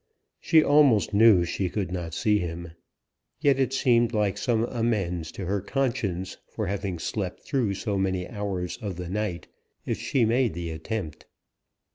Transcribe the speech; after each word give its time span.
She 0.39 0.63
almost 0.63 1.13
knew 1.13 1.45
she 1.45 1.69
could 1.69 1.91
not 1.91 2.15
see 2.15 2.39
him; 2.39 2.71
yet 3.39 3.59
it 3.59 3.71
seemed 3.71 4.15
like 4.15 4.35
some 4.35 4.63
amends 4.63 5.31
to 5.33 5.45
her 5.45 5.61
conscience 5.61 6.37
for 6.47 6.65
having 6.65 6.97
slept 6.97 7.45
through 7.45 7.75
so 7.75 7.99
many 7.99 8.27
hours 8.27 8.77
of 8.81 8.95
the 8.95 9.09
night 9.09 9.47
if 9.85 9.99
she 9.99 10.25
made 10.25 10.55
the 10.55 10.71
attempt. 10.71 11.27